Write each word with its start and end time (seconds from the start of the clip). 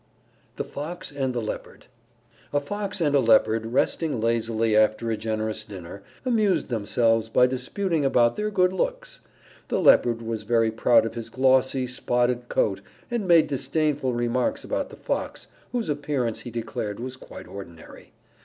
_THE 0.55 0.63
FOX 0.63 1.11
AND 1.11 1.31
THE 1.31 1.43
LEOPARD 1.43 1.85
A 2.53 2.59
Fox 2.59 2.99
and 3.01 3.13
a 3.13 3.19
Leopard, 3.19 3.67
resting 3.67 4.19
lazily 4.19 4.75
after 4.75 5.11
a 5.11 5.15
generous 5.15 5.63
dinner, 5.63 6.01
amused 6.25 6.69
themselves 6.69 7.29
by 7.29 7.45
disputing 7.45 8.03
about 8.03 8.35
their 8.35 8.49
good 8.49 8.73
looks. 8.73 9.21
The 9.67 9.79
Leopard 9.79 10.23
was 10.23 10.41
very 10.41 10.71
proud 10.71 11.05
of 11.05 11.13
his 11.13 11.29
glossy, 11.29 11.85
spotted 11.85 12.49
coat 12.49 12.81
and 13.11 13.27
made 13.27 13.45
disdainful 13.45 14.15
remarks 14.15 14.63
about 14.63 14.89
the 14.89 14.95
Fox, 14.95 15.45
whose 15.71 15.87
appearance 15.87 16.39
he 16.39 16.49
declared 16.49 16.99
was 16.99 17.15
quite 17.15 17.47
ordinary. 17.47 18.11